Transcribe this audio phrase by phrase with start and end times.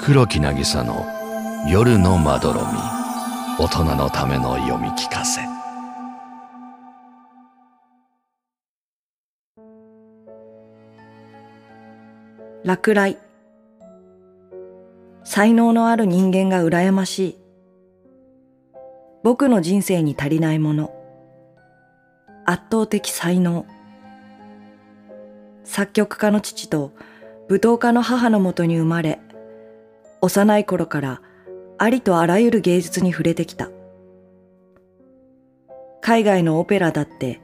[0.00, 1.04] 黒木渚の
[1.68, 2.66] 夜のまどろみ。
[3.58, 5.40] 大人のための読み聞かせ。
[12.64, 13.18] 落雷。
[15.24, 17.38] 才能のある人間が羨ましい。
[19.24, 20.94] 僕の人生に足りないもの。
[22.46, 23.66] 圧倒的才能。
[25.64, 26.92] 作曲家の父と
[27.50, 29.20] 舞踏家の母のもとに生まれ
[30.20, 31.22] 幼い頃から
[31.78, 33.70] ありとあらゆる芸術に触れてきた。
[36.00, 37.40] 海外のオペラだって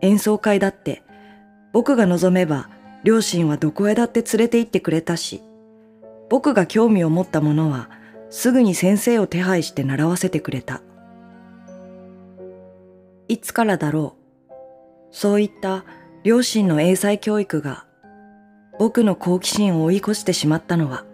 [0.00, 1.02] 演奏会だって
[1.72, 2.68] 僕が望めば
[3.04, 5.42] 両親はどこへだって連れて行ってくれたし
[6.28, 7.90] 僕が興味を持ったものは
[8.30, 10.82] すぐに先生を手配して習わせてくれた。
[13.28, 14.16] いつからだろ
[14.50, 14.52] う。
[15.10, 15.84] そういった
[16.24, 17.86] 両親の英才教育が
[18.78, 21.04] 僕の好奇心を追い越してしまったのは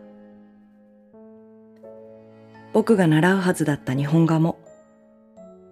[2.73, 4.58] 僕が習うはずだった日本画も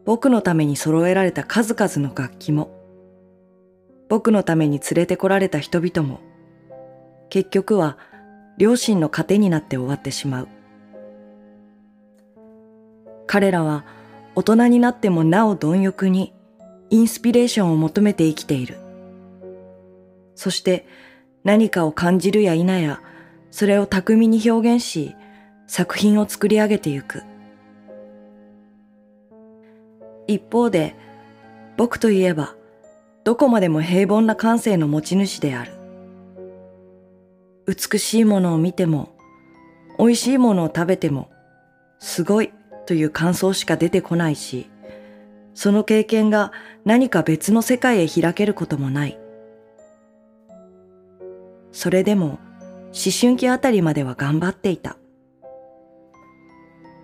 [0.05, 2.75] 僕のために揃えられた数々の楽器も
[4.09, 6.21] 僕のために連れてこられた人々も
[7.29, 7.99] 結局は
[8.57, 10.49] 両親の糧になって終わってしまう
[13.27, 13.85] 彼らは
[14.35, 16.33] 大人になってもなお貪欲に
[16.91, 18.79] インスピレーションを求めて生きている。
[20.35, 20.87] そして
[21.45, 23.03] 何かを感じるや否や、
[23.51, 25.15] それを巧みに表現し、
[25.69, 27.23] 作品を作り上げてゆく。
[30.27, 30.97] 一方で、
[31.77, 32.57] 僕といえば、
[33.23, 35.73] どこまでも平凡な感性の持ち主である。
[37.67, 39.11] 美しいものを見ても、
[39.99, 41.31] 美味しいものを食べても、
[41.99, 42.51] すごい
[42.87, 44.71] という感想しか出てこないし、
[45.53, 46.51] その経験が
[46.87, 49.19] 何か別の世界へ開けることもない。
[51.73, 52.39] それでも
[52.87, 54.97] 思春期あたりまでは頑張っていた。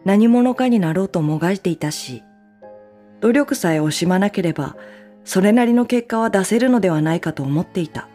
[0.04, 2.22] 何者かになろうともがいていたし、
[3.20, 4.76] 努力さえ惜しまなければ、
[5.24, 8.08] それなりの結果は出せるのではないかと思っていた。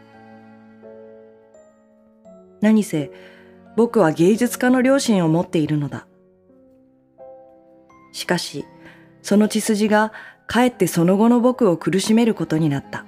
[2.62, 3.12] 何せ、
[3.76, 6.06] 僕は芸術家の良心を持っているのだ。
[8.12, 8.66] しかし、
[9.22, 10.12] その血筋が
[10.46, 13.06] かえってその後の僕を苦しめることになった。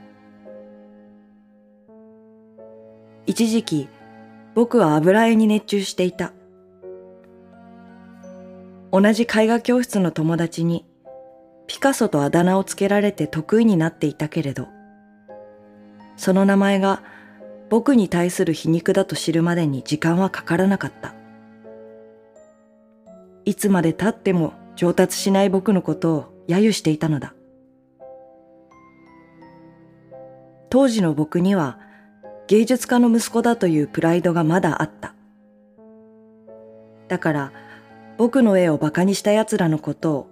[3.26, 3.90] 一時期、
[4.56, 6.34] 僕は油絵に熱中していた。
[8.92, 10.86] 同じ絵画教室の友達に
[11.68, 14.68] ピカソとあだ名をつけられて得意になっていたけれど、
[16.18, 17.02] その名前が
[17.70, 21.16] 僕に対する皮肉だと知るまでに時間はかからなかった。
[23.46, 27.34] いつまで経っても上達しない僕のことを揶揄していたのだ。
[30.70, 31.80] 当時の僕には
[32.48, 35.16] 芸術家の息子だというプライドがまだあった。
[37.08, 37.54] だから
[38.22, 40.28] 僕の絵を馬鹿にした奴らのことを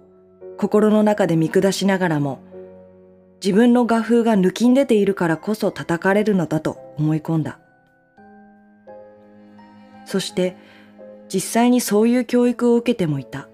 [0.58, 2.38] 心の中で見下しながらも
[3.42, 7.58] 自分の画風が抜きん出ているからこそ叩かれるのだと思い込んだ。
[10.06, 10.56] そして
[11.28, 13.48] 実際にそういう教育を受けてもいた。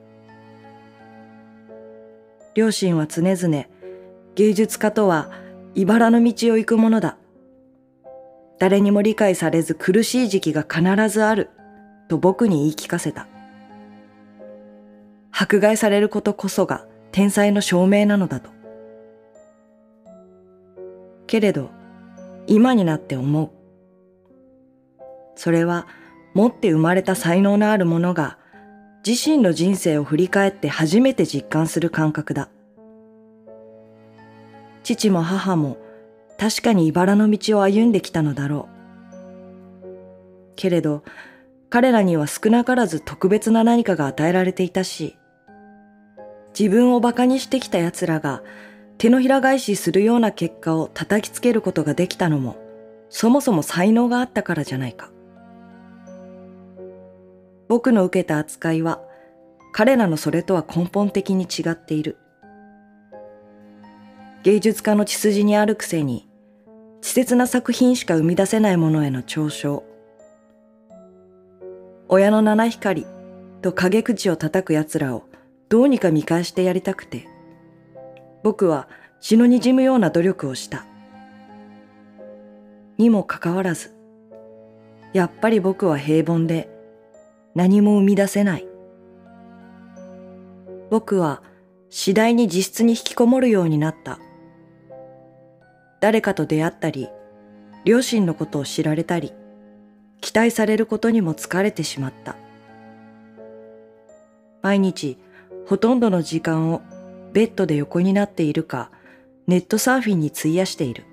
[2.54, 3.64] 両親は常々
[4.34, 5.30] 芸術家とは
[5.74, 7.16] 茨の道を行くものだ。
[8.58, 11.48] 誰にも理解されず苦しい時期が必ずある
[12.08, 13.28] と僕に言い聞かせた。
[15.38, 18.48] 迫害されることこそが天才の証明なのだと。
[21.26, 21.68] けれど、
[22.46, 23.50] 今になって思う。
[25.34, 25.86] それは
[26.32, 28.38] 持って生まれた才能のある者が
[29.06, 32.48] 自身の人生を振り返って初めて実感する感覚だ。
[34.84, 35.76] 父も母も
[36.38, 38.70] 確かに茨の道を歩んできたのだろ
[39.82, 39.86] う。
[40.56, 41.02] けれど、
[41.68, 45.14] 彼らには少なからず特別な何かが与えられていたし、
[46.58, 48.42] 自分を馬鹿にしてきた奴らが
[48.96, 52.56] 手のひら返しするような結果を叩きつけることができたのも、
[53.10, 55.10] そもそも才能があったからじゃないか。
[57.68, 59.02] 僕の受けた扱いは、
[59.72, 62.16] 彼らのそれとは根本的に違っている。
[64.44, 66.26] 芸術家の血筋にあるくせに、
[67.02, 69.84] 稚拙な作品しか生み出せないものへの嘲笑。
[72.08, 73.06] 親の七光
[73.60, 75.25] と陰口を叩く奴らを
[75.68, 77.26] どうにか見返してやりたくて、
[78.42, 78.88] 僕は
[79.20, 80.86] 血の滲むような努力をした。
[82.98, 83.94] にもかかわらず、
[85.12, 86.68] やっぱり僕は平凡で
[87.54, 88.68] 何も生み出せない。
[90.90, 91.42] 僕は
[91.90, 94.20] 次第に自室に引きこもるようになった。
[96.00, 97.08] 誰かと出会ったり、
[97.84, 99.32] 両親のことを知られたり、
[100.20, 102.36] 期待されることにも疲れてしまった。
[104.62, 105.18] 毎日
[105.66, 106.82] ほとんどの時間を
[107.32, 108.90] ベッドで横になっているか
[109.48, 111.04] ネットサーフィンに費やしている。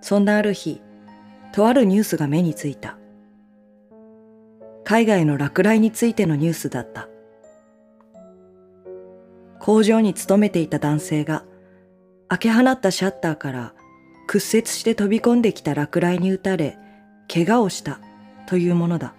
[0.00, 0.80] そんなある日、
[1.52, 2.96] とあるニュースが目についた。
[4.84, 7.08] 海外の落雷についてのニュースだった。
[9.58, 11.44] 工場に勤めていた男性が
[12.28, 13.74] 開け放ったシャッターから
[14.28, 16.78] 屈折して飛び込んできた落雷に打たれ、
[17.26, 17.98] 怪我をした
[18.46, 19.15] というものだ。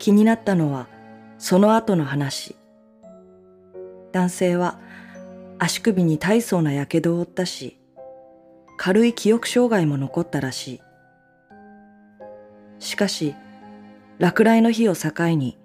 [0.00, 0.88] 気になったのは
[1.38, 2.56] その後の話。
[4.12, 4.80] 男性は
[5.58, 7.78] 足首に大層な火傷を負ったし、
[8.78, 10.80] 軽い記憶障害も残ったらしい。
[12.78, 13.34] しかし、
[14.18, 15.58] 落雷の日を境に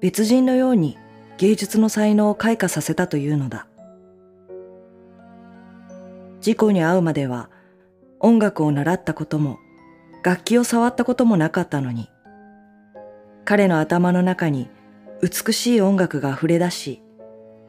[0.00, 0.98] 別人のように
[1.38, 3.66] 芸術の才能を開花させたというのだ。
[6.42, 7.48] 事故に遭うまでは
[8.20, 9.58] 音楽を習ったことも
[10.22, 12.09] 楽器を触ったこともなかったのに、
[13.50, 14.70] 彼の頭の中に
[15.20, 17.02] 美しい音楽が溢れ出し、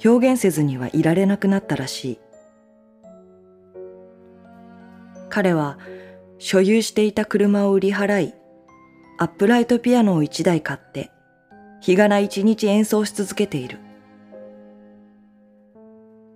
[0.06, 2.20] 表現せずにはいられなくなったらしい。
[5.30, 5.80] 彼は
[6.38, 8.34] 所有していた車を売り払い、
[9.18, 11.10] アップライトピアノを一台買って、
[11.82, 13.80] 日がな一日演奏し続けている。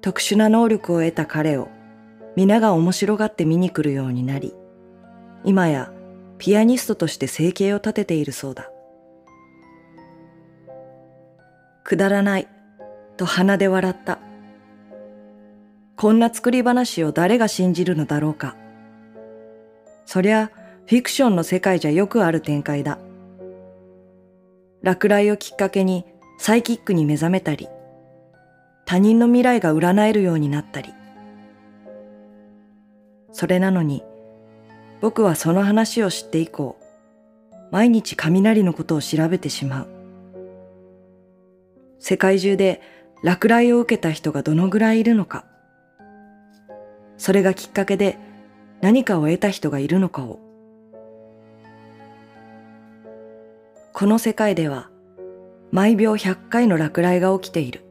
[0.01, 1.68] 特殊な能力を得た彼を
[2.36, 4.56] 皆が面白がって見に来るようになり、
[5.44, 5.92] 今や
[6.39, 8.71] ピアニストとして生計を立てているそうだ。
[11.86, 12.48] くだらない
[13.16, 14.18] と鼻で笑った。
[15.96, 18.56] こんな作り話を誰が信じるのだろうか。
[20.08, 20.50] そりゃ、
[20.88, 22.98] フィクションの世界じゃよくある展開だ。
[24.82, 26.06] 落雷をきっかけに
[26.40, 27.70] サイキックに目覚めたり、
[28.86, 30.92] 他人の未来が占えるようになったり。
[33.31, 34.04] それなのに、
[35.02, 36.80] 僕はその話を知って以降、
[37.70, 39.94] 毎日雷のことを調べてしまう。
[42.07, 42.84] 世界中で
[43.24, 45.44] 落雷を受けた人がどのぐらいいるのか。
[47.18, 48.19] それがきっかけで
[48.80, 50.40] 何かを得た人がいるのかを。
[53.92, 54.92] この世界では
[55.72, 57.84] 毎秒100回の落雷が起きている。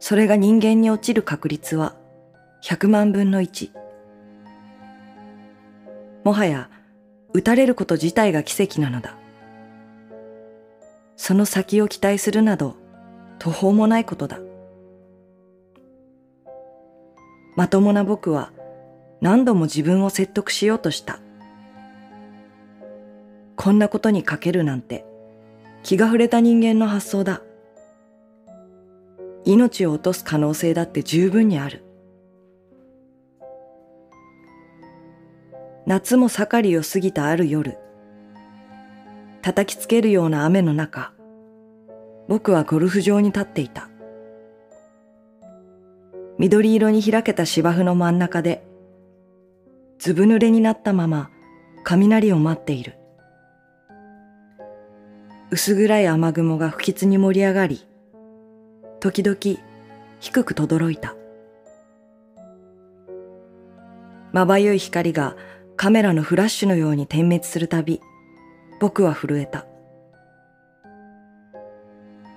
[0.00, 1.96] それが人間に落ちる確率は
[2.62, 3.72] 100万分の1。
[6.24, 6.70] もはや
[7.34, 9.18] 打たれること自体が奇跡なのだ。
[11.16, 12.76] その先を期待するなど
[13.38, 14.38] 途方もないことだ。
[17.56, 18.52] まともな僕は
[19.20, 21.20] 何度も自分を説得しようとした。
[23.56, 25.04] こんなことにかけるなんて
[25.82, 27.42] 気が触れた人間の発想だ。
[29.44, 31.82] 命を落とす可能性だって十分にある。
[35.86, 37.78] 夏も盛りを過ぎたある夜、
[39.46, 41.12] 叩きつけるような雨の中、
[42.26, 43.88] 僕はゴルフ場に立っていた。
[46.36, 48.66] 緑色に開けた芝生の真ん中で、
[50.00, 51.30] ずぶ濡れになったまま
[51.84, 52.98] 雷を待っている。
[55.52, 57.86] 薄暗い雨雲が不吉に盛り上がり、
[58.98, 59.38] 時々
[60.18, 61.14] 低く轟いた。
[64.32, 65.36] まばゆい光が
[65.76, 68.00] カメラのフラッシュのように点滅するたび、
[68.80, 69.66] 僕は震えた。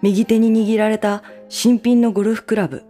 [0.01, 2.83] 右手に握られた新品のゴルフクラブ。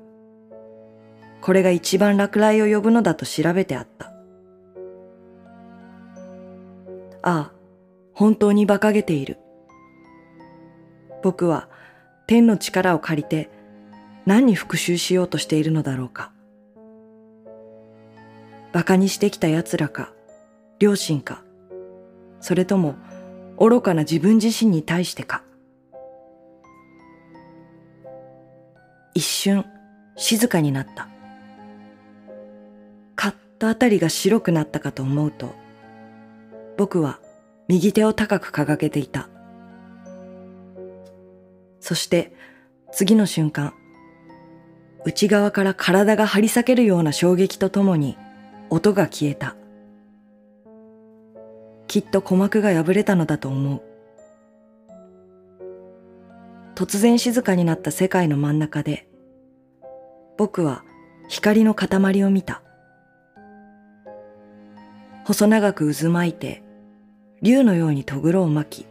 [1.42, 4.14] これが一番落雷を呼ぶのだと調べてあった。
[7.22, 7.52] ああ、
[8.14, 9.40] 本当に馬鹿げている。
[11.24, 11.68] 僕は
[12.28, 13.50] 天の力を借りて
[14.26, 16.32] 何に復讐しようとしているのだろうか。
[18.72, 20.14] 馬鹿にしてきた奴らか、
[20.78, 21.44] 両親か、
[22.40, 22.96] それとも
[23.60, 25.44] 愚かな自分自身に対してか。
[29.14, 29.66] 一瞬
[30.16, 31.10] 静かになった。
[33.16, 35.54] カッとあたりが白くなったかと思うと、
[36.78, 37.20] 僕は
[37.68, 39.28] 右手を高く掲げていた。
[41.82, 42.32] そして
[42.94, 43.74] 次の瞬間、
[45.06, 48.18] 内側から体が張り裂けるような衝撃とともに
[48.70, 49.56] 音が消えた。
[51.90, 53.82] きっと鼓膜が破れたのだと思う。
[56.76, 59.10] 突然静かになった世界の真ん中で、
[60.38, 60.84] 僕は
[61.30, 62.62] 光の塊を見た。
[65.26, 66.62] 細長く渦巻いて、
[67.42, 68.88] 竜のようにとぐろを巻き、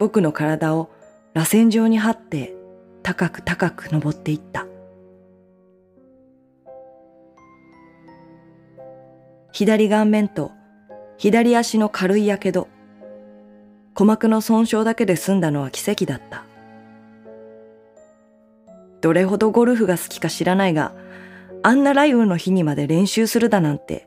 [0.00, 0.90] 僕の体を
[1.32, 2.56] 螺旋状に張って
[3.04, 4.66] 高く高く登っていった。
[9.52, 10.57] 左顔面と
[11.18, 12.68] 左足の軽いやけど、
[13.94, 16.44] 鼓膜の損傷だけで済んだのは奇跡だった。
[19.00, 20.94] どれほどゴルフが好きか知らないが、
[21.64, 24.06] あんな雷雨の日にまで練習するだなんて、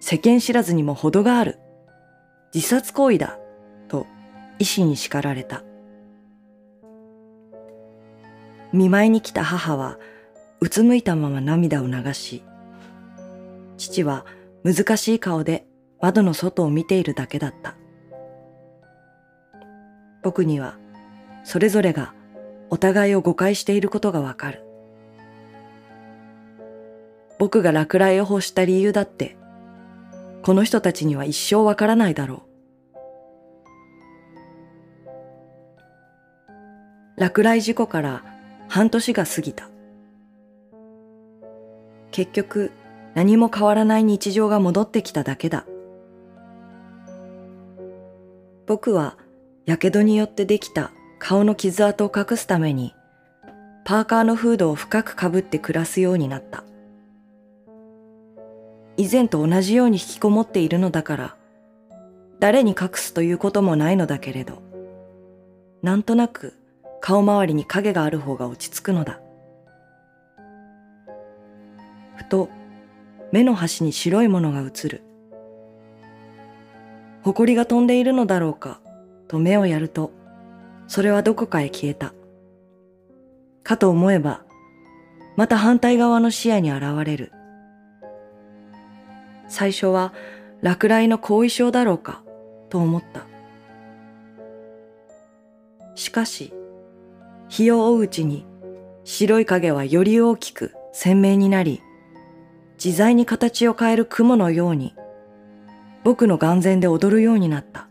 [0.00, 1.58] 世間知らずにも程がある。
[2.54, 3.38] 自殺行為だ、
[3.88, 4.06] と
[4.60, 5.64] 医師に叱られた。
[8.72, 9.98] 見舞いに来た母は、
[10.60, 12.44] うつむいたまま涙を流し、
[13.78, 14.24] 父は
[14.62, 15.66] 難しい顔で
[16.02, 17.76] 窓の外を見ているだけだった。
[20.22, 20.76] 僕には、
[21.44, 22.12] それぞれが
[22.70, 24.64] お互いを誤解していることがわかる。
[27.38, 29.36] 僕が落雷を欲した理由だって、
[30.42, 32.42] この人たちには一生わからないだろ
[37.16, 37.20] う。
[37.20, 38.24] 落雷事故から
[38.68, 39.68] 半年が過ぎた。
[42.10, 42.72] 結局、
[43.14, 45.64] 何も変わらない日常が戻ってきただけだ。
[48.66, 49.16] 僕は、
[49.66, 52.94] 火傷によってできた顔の傷跡を隠すために、
[53.84, 56.64] パーカーのフードを深くかぶって暮らすようになった。
[58.96, 61.36] 以前と同じように引きこもっているのだから、
[62.38, 64.62] 誰に隠すということもないのだけれど、
[65.82, 66.54] なんとなく
[67.00, 69.20] 顔周りに影がある方が落ち着くのだ。
[72.16, 72.48] ふと
[73.32, 75.02] 目の端に白いものが映る。
[77.24, 78.80] 埃が飛んでいるのだろうか
[79.28, 80.12] と目をやると、
[80.88, 82.12] それはどこかへ消えた。
[83.62, 84.42] かと思えば、
[85.36, 87.32] また反対側の視野に現れる。
[89.48, 90.12] 最初は
[90.62, 92.22] 落雷の後遺症だろうか
[92.68, 93.26] と思った。
[95.94, 96.52] しかし、
[97.48, 98.46] 日を追ううちに
[99.04, 101.82] 白い影はより大きく鮮明になり、
[102.82, 104.94] 自在に形を変える雲のように
[106.04, 107.88] 僕の眼前で踊るようになった。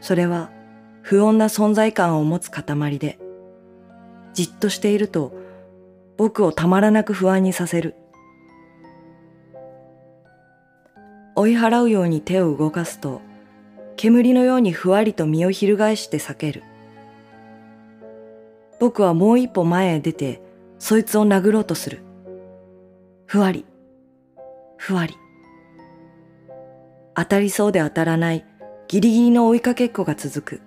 [0.00, 0.50] それは
[1.02, 3.18] 不穏な存在感を持つ塊で、
[4.32, 5.32] じっとしていると
[6.16, 7.94] 僕をたまらなく不安にさせる。
[11.34, 13.20] 追い払うように手を動かすと、
[13.96, 16.62] 煙のようにふわりと身を翻して避ける。
[18.80, 20.40] 僕はもう一歩前へ出て、
[20.78, 22.00] そいつを殴ろうとする。
[23.26, 23.66] ふわり、
[24.78, 25.14] ふわり。
[27.16, 28.44] 当たりそうで当たらない
[28.88, 30.60] ギリギリの追いかけっこが続く。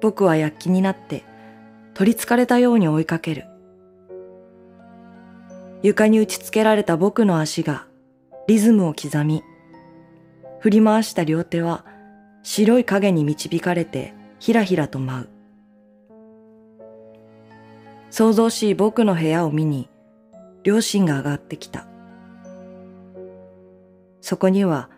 [0.00, 1.24] 僕は躍起になって
[1.92, 3.44] 取りつかれたように追いかける。
[5.82, 7.86] 床に打ちつけられた僕の足が
[8.48, 9.44] リズムを刻み、
[10.60, 11.84] 振り回した両手は
[12.42, 15.28] 白い影に導かれてひらひらと舞う。
[18.10, 19.90] 想像しい僕の部屋を見に
[20.62, 21.86] 両親が上がってきた。
[24.26, 24.90] そこには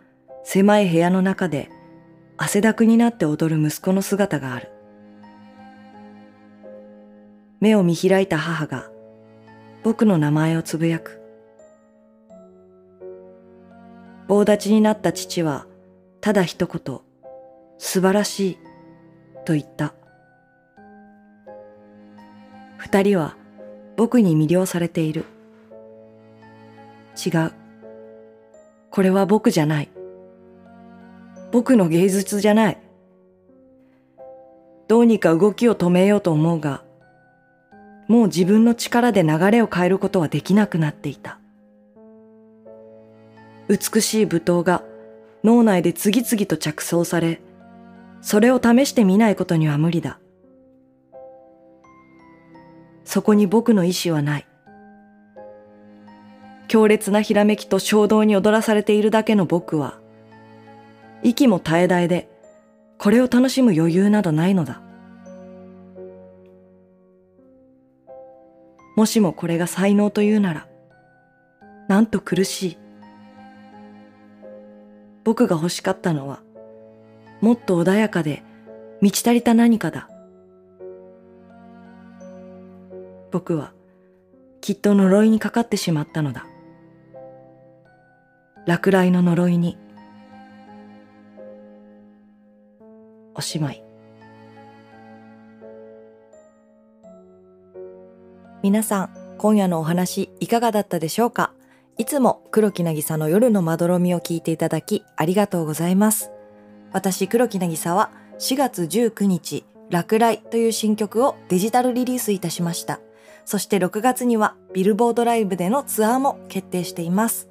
[0.43, 1.69] 狭い部屋の中で
[2.39, 4.71] 汗だくになって踊る息子の姿がある。
[7.61, 8.91] 目を見開いた母が
[9.85, 11.21] 僕の名前をつぶやく。
[14.29, 15.67] 棒立ちになった父は、
[16.23, 17.01] ただ一言、
[17.77, 18.59] 素晴らしい、
[19.45, 19.93] と言った。
[22.79, 23.37] 二人は
[23.99, 25.27] 僕に魅了されている。
[27.23, 27.68] 違う。
[28.91, 29.91] これは僕じゃない。
[31.53, 32.79] 僕の芸術じゃない。
[34.87, 36.83] どうにか動きを止めようと思うが、
[38.09, 41.39] もう自分の力で流れを変えることはできなくなっていた。
[43.69, 44.83] 美しい舞踏が
[45.45, 47.43] 脳内で次々と着想され、
[48.23, 50.19] それを試してみないことには無理だ。
[53.05, 54.48] そこに僕の意志はない。
[56.69, 59.99] 強烈なひらめきと衝動に踊らされているだけの僕は、
[61.23, 62.29] 息も絶え絶えで、
[62.99, 64.83] これを楽しむ余裕などないのだ。
[68.97, 70.69] もしもこれが才能というなら、
[71.89, 72.79] なんと苦しい。
[75.25, 76.41] 僕が欲しかったのは、
[77.41, 78.43] もっと穏やかで
[79.01, 80.11] 満ち足りた何かだ。
[83.31, 83.73] 僕は
[84.61, 86.48] きっと呪いにかかってしまったのだ。
[88.69, 89.79] 落雷の呪いに。
[93.35, 93.83] おしまい。
[98.63, 101.55] 皆さん、今夜のお話いかがだったでしょうか？
[101.97, 106.31] いつも黒木なぎさの夜のまどろみを聞いていただきありがとうございます。
[106.93, 113.01] 私黒木なぎさは4月19日、落雷という新曲をデジタルリリースいたしました。
[113.47, 117.49] そして6月にはビルボードライブでのツアーも決定しています。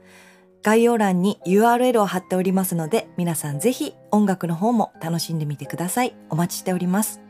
[0.68, 6.14] 概要欄に URL を貼っておりますので、皆さんぜひ音楽の方も楽しんでみてください。
[6.30, 7.27] お待ちしております。